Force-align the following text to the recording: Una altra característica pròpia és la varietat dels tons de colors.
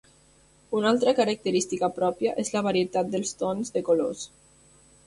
Una 0.77 0.89
altra 0.91 1.13
característica 1.19 1.91
pròpia 1.99 2.35
és 2.45 2.53
la 2.57 2.65
varietat 2.71 3.13
dels 3.15 3.39
tons 3.45 3.75
de 3.79 3.89
colors. 3.93 4.27